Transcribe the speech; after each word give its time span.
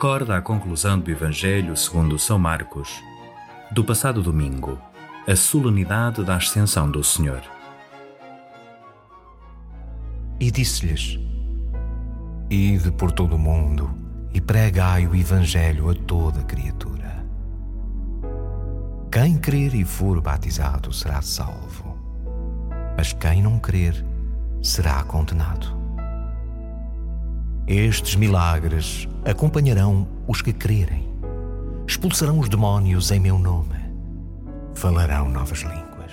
recorda 0.00 0.38
a 0.38 0.40
conclusão 0.40 0.98
do 0.98 1.10
Evangelho 1.10 1.76
segundo 1.76 2.18
São 2.18 2.38
Marcos, 2.38 3.04
do 3.70 3.84
passado 3.84 4.22
domingo, 4.22 4.80
a 5.28 5.36
solenidade 5.36 6.24
da 6.24 6.36
Ascensão 6.36 6.90
do 6.90 7.04
Senhor. 7.04 7.42
E 10.40 10.50
disse-lhes: 10.50 11.18
Ide 12.48 12.90
por 12.92 13.12
todo 13.12 13.36
o 13.36 13.38
mundo 13.38 13.90
e 14.32 14.40
pregai 14.40 15.06
o 15.06 15.14
Evangelho 15.14 15.90
a 15.90 15.94
toda 15.94 16.44
criatura. 16.44 17.22
Quem 19.12 19.36
crer 19.36 19.74
e 19.74 19.84
for 19.84 20.18
batizado 20.18 20.94
será 20.94 21.20
salvo, 21.20 21.94
mas 22.96 23.12
quem 23.12 23.42
não 23.42 23.58
crer 23.58 24.02
será 24.62 25.02
condenado. 25.04 25.79
Estes 27.72 28.16
milagres 28.16 29.06
acompanharão 29.24 30.08
os 30.26 30.42
que 30.42 30.52
crerem. 30.52 31.08
Expulsarão 31.86 32.40
os 32.40 32.48
demónios 32.48 33.12
em 33.12 33.20
meu 33.20 33.38
nome. 33.38 33.76
Falarão 34.74 35.28
novas 35.28 35.60
línguas. 35.60 36.10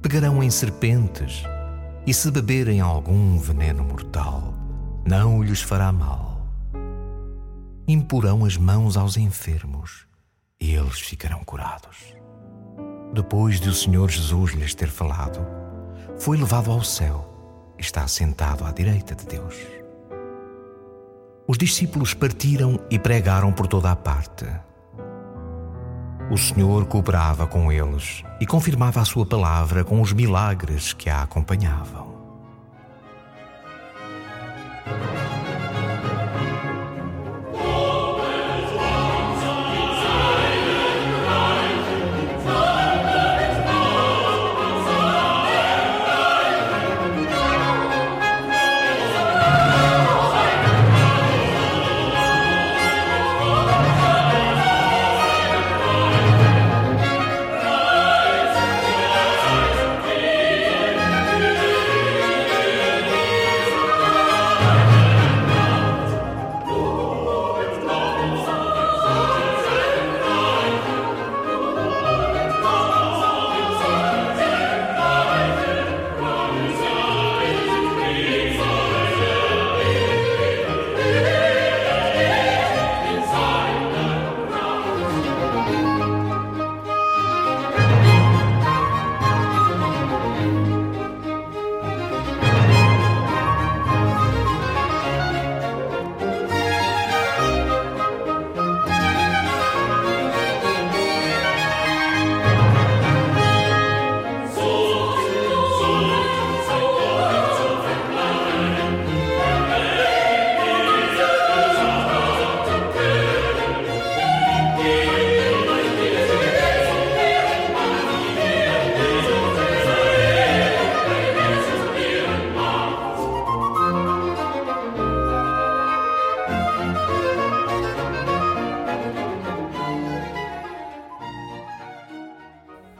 Pegarão 0.00 0.42
em 0.42 0.48
serpentes 0.48 1.42
e 2.06 2.14
se 2.14 2.30
beberem 2.30 2.80
algum 2.80 3.36
veneno 3.38 3.84
mortal, 3.84 4.54
não 5.04 5.42
lhes 5.42 5.60
fará 5.60 5.92
mal. 5.92 6.40
Imporão 7.86 8.46
as 8.46 8.56
mãos 8.56 8.96
aos 8.96 9.18
enfermos 9.18 10.06
e 10.58 10.72
eles 10.72 11.00
ficarão 11.00 11.44
curados. 11.44 12.14
Depois 13.12 13.60
de 13.60 13.68
o 13.68 13.74
Senhor 13.74 14.08
Jesus 14.08 14.52
lhes 14.52 14.74
ter 14.74 14.88
falado, 14.88 15.46
foi 16.18 16.38
levado 16.38 16.70
ao 16.70 16.82
céu 16.82 17.74
e 17.78 17.82
está 17.82 18.08
sentado 18.08 18.64
à 18.64 18.72
direita 18.72 19.14
de 19.14 19.26
Deus. 19.26 19.83
Os 21.46 21.58
discípulos 21.58 22.14
partiram 22.14 22.80
e 22.90 22.98
pregaram 22.98 23.52
por 23.52 23.66
toda 23.66 23.90
a 23.90 23.96
parte. 23.96 24.46
O 26.30 26.38
Senhor 26.38 26.86
cooperava 26.86 27.46
com 27.46 27.70
eles 27.70 28.24
e 28.40 28.46
confirmava 28.46 29.02
a 29.02 29.04
sua 29.04 29.26
palavra 29.26 29.84
com 29.84 30.00
os 30.00 30.14
milagres 30.14 30.94
que 30.94 31.10
a 31.10 31.22
acompanhavam. 31.22 32.13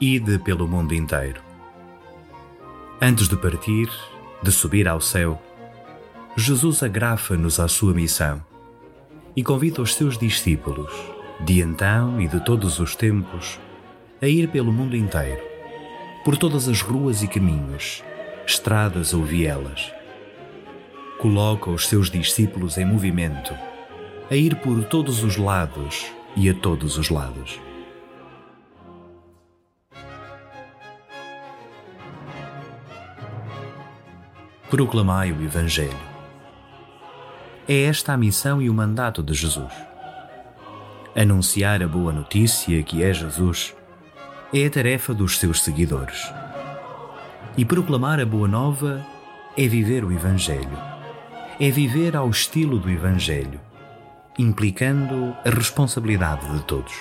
Ide 0.00 0.38
pelo 0.38 0.68
mundo 0.68 0.94
inteiro. 0.94 1.40
Antes 3.00 3.28
de 3.28 3.36
partir, 3.36 3.90
de 4.40 4.52
subir 4.52 4.86
ao 4.86 5.00
céu, 5.00 5.42
Jesus 6.36 6.84
agrafa-nos 6.84 7.58
à 7.58 7.66
sua 7.66 7.92
missão 7.92 8.40
e 9.34 9.42
convida 9.42 9.82
os 9.82 9.96
seus 9.96 10.16
discípulos, 10.16 10.92
de 11.40 11.60
então 11.60 12.20
e 12.20 12.28
de 12.28 12.38
todos 12.44 12.78
os 12.78 12.94
tempos, 12.94 13.58
a 14.22 14.28
ir 14.28 14.48
pelo 14.48 14.72
mundo 14.72 14.96
inteiro, 14.96 15.42
por 16.24 16.36
todas 16.36 16.68
as 16.68 16.80
ruas 16.80 17.24
e 17.24 17.28
caminhos, 17.28 18.04
estradas 18.46 19.12
ou 19.12 19.24
vielas. 19.24 19.92
Coloca 21.18 21.70
os 21.70 21.88
seus 21.88 22.08
discípulos 22.08 22.78
em 22.78 22.84
movimento, 22.84 23.52
a 24.30 24.36
ir 24.36 24.54
por 24.56 24.84
todos 24.84 25.24
os 25.24 25.36
lados 25.36 26.06
e 26.36 26.48
a 26.48 26.54
todos 26.54 26.96
os 26.98 27.10
lados. 27.10 27.60
Proclamai 34.70 35.32
o 35.32 35.42
Evangelho. 35.42 35.96
É 37.66 37.84
esta 37.84 38.12
a 38.12 38.16
missão 38.16 38.60
e 38.60 38.68
o 38.68 38.74
mandato 38.74 39.22
de 39.22 39.32
Jesus. 39.32 39.72
Anunciar 41.16 41.82
a 41.82 41.88
boa 41.88 42.12
notícia 42.12 42.82
que 42.82 43.02
é 43.02 43.12
Jesus 43.12 43.74
é 44.52 44.66
a 44.66 44.70
tarefa 44.70 45.14
dos 45.14 45.38
seus 45.38 45.62
seguidores. 45.62 46.30
E 47.56 47.64
proclamar 47.64 48.20
a 48.20 48.26
boa 48.26 48.46
nova 48.46 49.04
é 49.56 49.66
viver 49.66 50.04
o 50.04 50.12
Evangelho. 50.12 50.78
É 51.58 51.70
viver 51.70 52.14
ao 52.14 52.28
estilo 52.28 52.78
do 52.78 52.90
Evangelho, 52.90 53.60
implicando 54.38 55.34
a 55.44 55.50
responsabilidade 55.50 56.46
de 56.52 56.62
todos. 56.64 56.94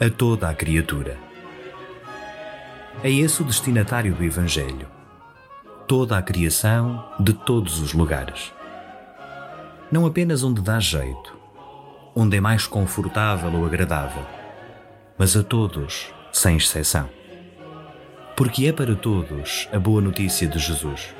A 0.00 0.08
toda 0.08 0.48
a 0.48 0.54
criatura 0.54 1.29
é 3.02 3.10
esse 3.10 3.40
o 3.40 3.44
destinatário 3.44 4.14
do 4.14 4.22
Evangelho. 4.22 4.86
Toda 5.88 6.18
a 6.18 6.22
criação 6.22 7.04
de 7.18 7.32
todos 7.32 7.80
os 7.80 7.94
lugares. 7.94 8.52
Não 9.90 10.04
apenas 10.04 10.44
onde 10.44 10.60
dá 10.60 10.78
jeito, 10.78 11.36
onde 12.14 12.36
é 12.36 12.40
mais 12.40 12.66
confortável 12.66 13.52
ou 13.52 13.64
agradável, 13.64 14.24
mas 15.16 15.36
a 15.36 15.42
todos, 15.42 16.12
sem 16.30 16.56
exceção. 16.56 17.08
Porque 18.36 18.66
é 18.66 18.72
para 18.72 18.94
todos 18.94 19.68
a 19.72 19.78
boa 19.78 20.00
notícia 20.00 20.46
de 20.46 20.58
Jesus. 20.58 21.14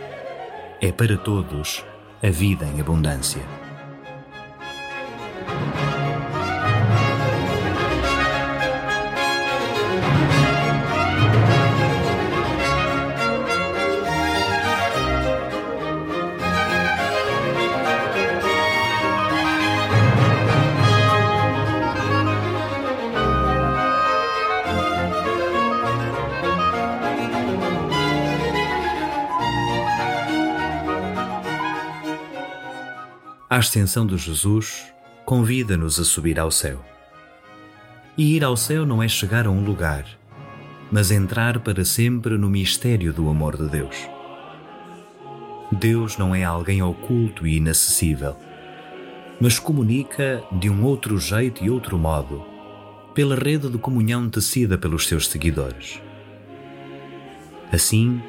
É 0.80 0.92
para 0.92 1.16
todos 1.16 1.84
a 2.22 2.30
vida 2.30 2.66
em 2.66 2.80
abundância. 2.80 3.69
A 33.50 33.56
ascensão 33.56 34.06
de 34.06 34.16
Jesus 34.16 34.94
convida-nos 35.24 35.98
a 35.98 36.04
subir 36.04 36.38
ao 36.38 36.52
céu. 36.52 36.84
E 38.16 38.36
ir 38.36 38.44
ao 38.44 38.56
céu 38.56 38.86
não 38.86 39.02
é 39.02 39.08
chegar 39.08 39.44
a 39.44 39.50
um 39.50 39.64
lugar, 39.64 40.06
mas 40.88 41.10
entrar 41.10 41.58
para 41.58 41.84
sempre 41.84 42.38
no 42.38 42.48
mistério 42.48 43.12
do 43.12 43.28
amor 43.28 43.56
de 43.56 43.68
Deus. 43.68 44.08
Deus 45.72 46.16
não 46.16 46.32
é 46.32 46.44
alguém 46.44 46.80
oculto 46.80 47.44
e 47.44 47.56
inacessível, 47.56 48.36
mas 49.40 49.58
comunica 49.58 50.44
de 50.52 50.70
um 50.70 50.84
outro 50.84 51.18
jeito 51.18 51.64
e 51.64 51.68
outro 51.68 51.98
modo, 51.98 52.46
pela 53.16 53.34
rede 53.34 53.68
de 53.68 53.78
comunhão 53.78 54.30
tecida 54.30 54.78
pelos 54.78 55.08
seus 55.08 55.26
seguidores. 55.26 56.00
Assim, 57.72 58.22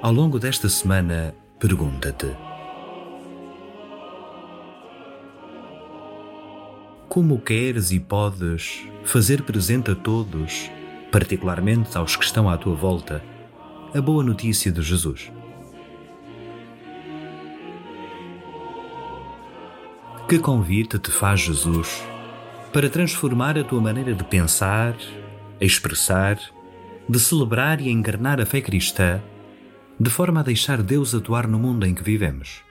ao 0.00 0.10
longo 0.10 0.38
desta 0.38 0.70
semana, 0.70 1.34
pergunta-te: 1.58 2.34
Como 7.12 7.38
queres 7.38 7.90
e 7.90 8.00
podes 8.00 8.88
fazer 9.04 9.42
presente 9.42 9.90
a 9.90 9.94
todos, 9.94 10.70
particularmente 11.10 11.94
aos 11.98 12.16
que 12.16 12.24
estão 12.24 12.48
à 12.48 12.56
tua 12.56 12.74
volta, 12.74 13.22
a 13.94 14.00
boa 14.00 14.24
notícia 14.24 14.72
de 14.72 14.80
Jesus? 14.80 15.30
Que 20.26 20.38
convite 20.38 20.98
te 20.98 21.10
faz 21.10 21.40
Jesus 21.40 22.02
para 22.72 22.88
transformar 22.88 23.58
a 23.58 23.64
tua 23.64 23.82
maneira 23.82 24.14
de 24.14 24.24
pensar, 24.24 24.96
expressar, 25.60 26.38
de 27.06 27.20
celebrar 27.20 27.78
e 27.82 27.90
encarnar 27.90 28.40
a 28.40 28.46
fé 28.46 28.62
cristã, 28.62 29.20
de 30.00 30.08
forma 30.08 30.40
a 30.40 30.44
deixar 30.44 30.82
Deus 30.82 31.14
atuar 31.14 31.46
no 31.46 31.58
mundo 31.58 31.84
em 31.84 31.92
que 31.92 32.02
vivemos? 32.02 32.62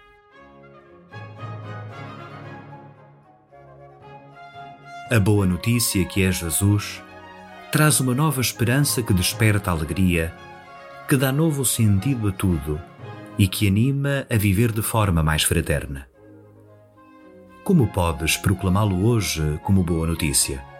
A 5.12 5.20
boa 5.20 5.46
notícia 5.46 6.06
que 6.06 6.24
é 6.24 6.32
Jesus 6.32 7.04
traz 7.70 8.00
uma 8.00 8.16
nova 8.16 8.40
esperança 8.40 9.04
que 9.04 9.14
desperta 9.14 9.70
alegria, 9.70 10.34
que 11.06 11.18
dá 11.18 11.34
novo 11.34 11.66
sentido 11.66 12.30
a 12.30 12.32
tudo 12.32 12.80
e 13.38 13.46
que 13.46 13.68
anima 13.68 14.26
a 14.32 14.38
viver 14.38 14.72
de 14.72 14.82
forma 14.82 15.22
mais 15.22 15.44
fraterna. 15.44 16.08
Como 17.62 17.88
podes 17.88 18.38
proclamá-lo 18.38 19.06
hoje 19.06 19.60
como 19.66 19.84
boa 19.84 20.08
notícia? 20.08 20.71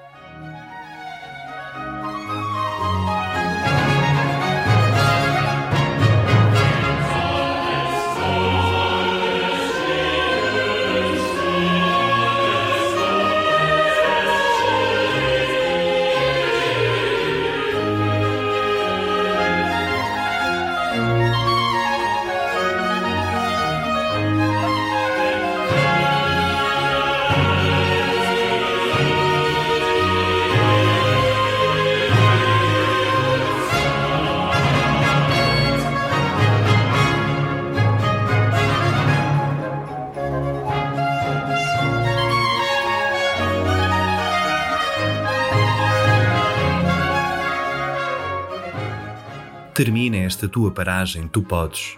Termina 49.84 50.18
esta 50.18 50.48
tua 50.48 50.70
paragem, 50.70 51.28
tu 51.28 51.42
podes, 51.42 51.98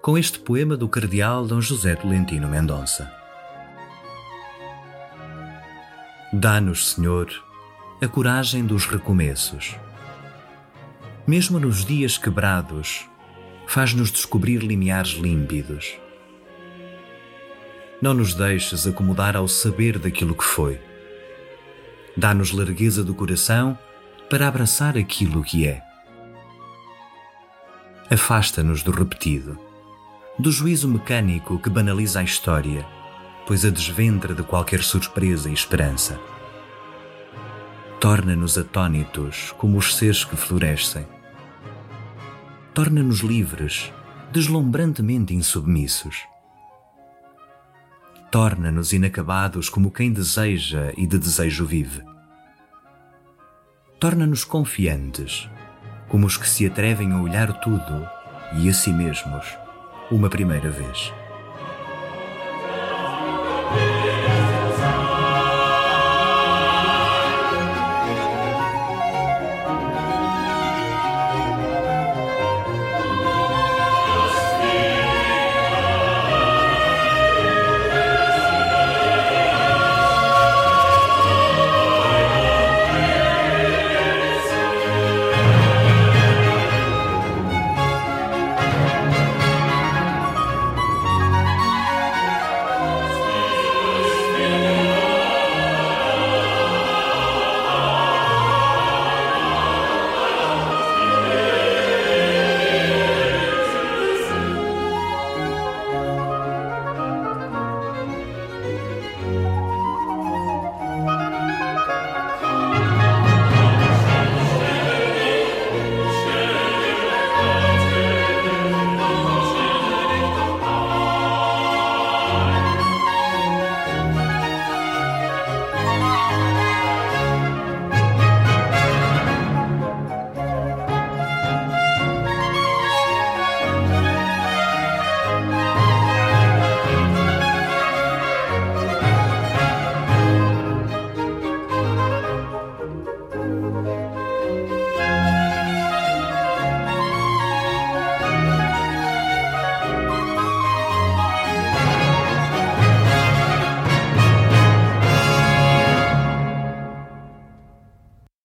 com 0.00 0.16
este 0.16 0.38
poema 0.38 0.76
do 0.76 0.88
cardeal 0.88 1.44
Dom 1.44 1.60
José 1.60 1.96
Tolentino 1.96 2.46
Mendonça. 2.46 3.12
Dá-nos, 6.32 6.92
Senhor, 6.92 7.28
a 8.00 8.06
coragem 8.06 8.64
dos 8.64 8.86
recomeços. 8.86 9.74
Mesmo 11.26 11.58
nos 11.58 11.84
dias 11.84 12.16
quebrados, 12.16 13.04
faz-nos 13.66 14.12
descobrir 14.12 14.58
limiares 14.58 15.14
límpidos. 15.14 15.96
Não 18.00 18.14
nos 18.14 18.32
deixes 18.32 18.86
acomodar 18.86 19.34
ao 19.36 19.48
saber 19.48 19.98
daquilo 19.98 20.36
que 20.36 20.44
foi. 20.44 20.80
Dá-nos 22.16 22.52
largueza 22.52 23.02
do 23.02 23.12
coração 23.12 23.76
para 24.30 24.46
abraçar 24.46 24.96
aquilo 24.96 25.42
que 25.42 25.66
é 25.66 25.82
afasta-nos 28.12 28.82
do 28.82 28.90
repetido, 28.90 29.58
do 30.38 30.52
juízo 30.52 30.86
mecânico 30.86 31.58
que 31.58 31.70
banaliza 31.70 32.20
a 32.20 32.22
história, 32.22 32.86
pois 33.46 33.64
a 33.64 33.70
desventra 33.70 34.34
de 34.34 34.42
qualquer 34.42 34.82
surpresa 34.82 35.48
e 35.48 35.54
esperança. 35.54 36.20
Torna-nos 37.98 38.58
atônitos 38.58 39.54
como 39.56 39.78
os 39.78 39.96
seres 39.96 40.24
que 40.24 40.36
florescem. 40.36 41.06
Torna-nos 42.74 43.20
livres, 43.20 43.90
deslumbrantemente 44.30 45.34
insubmissos. 45.34 46.16
Torna-nos 48.30 48.92
inacabados 48.92 49.70
como 49.70 49.90
quem 49.90 50.12
deseja 50.12 50.92
e 50.98 51.06
de 51.06 51.18
desejo 51.18 51.64
vive. 51.64 52.02
Torna-nos 53.98 54.44
confiantes, 54.44 55.48
como 56.12 56.26
os 56.26 56.36
que 56.36 56.46
se 56.46 56.66
atrevem 56.66 57.10
a 57.12 57.20
olhar 57.22 57.50
tudo 57.54 58.06
e 58.52 58.68
a 58.68 58.74
si 58.74 58.92
mesmos 58.92 59.46
uma 60.10 60.28
primeira 60.28 60.68
vez. 60.68 61.10